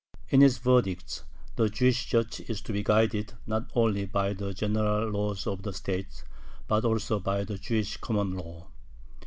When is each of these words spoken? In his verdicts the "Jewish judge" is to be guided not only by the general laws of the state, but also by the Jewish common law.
In 0.29 0.41
his 0.41 0.57
verdicts 0.57 1.25
the 1.57 1.69
"Jewish 1.69 2.07
judge" 2.07 2.41
is 2.49 2.59
to 2.61 2.73
be 2.73 2.81
guided 2.81 3.33
not 3.45 3.69
only 3.75 4.07
by 4.07 4.33
the 4.33 4.51
general 4.51 5.07
laws 5.11 5.45
of 5.45 5.61
the 5.61 5.73
state, 5.73 6.23
but 6.67 6.83
also 6.85 7.19
by 7.19 7.43
the 7.43 7.59
Jewish 7.59 7.97
common 7.97 8.33
law. 8.33 8.65